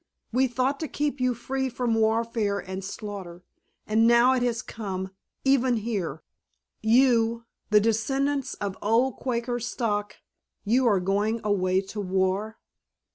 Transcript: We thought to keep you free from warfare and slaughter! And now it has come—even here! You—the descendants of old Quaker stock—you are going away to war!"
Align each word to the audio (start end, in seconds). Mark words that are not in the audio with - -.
We 0.31 0.47
thought 0.47 0.79
to 0.79 0.87
keep 0.87 1.21
you 1.21 1.35
free 1.35 1.69
from 1.69 1.93
warfare 1.93 2.57
and 2.57 2.83
slaughter! 2.83 3.43
And 3.85 4.07
now 4.07 4.33
it 4.33 4.41
has 4.41 4.63
come—even 4.63 5.77
here! 5.77 6.23
You—the 6.81 7.79
descendants 7.79 8.55
of 8.55 8.79
old 8.81 9.17
Quaker 9.17 9.59
stock—you 9.59 10.87
are 10.87 10.99
going 10.99 11.39
away 11.43 11.81
to 11.81 11.99
war!" 12.01 12.57